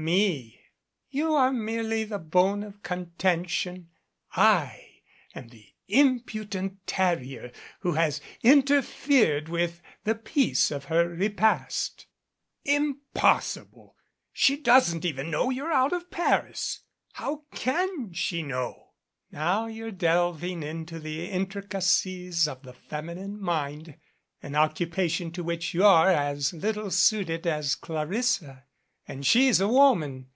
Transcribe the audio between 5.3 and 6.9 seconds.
am the impudent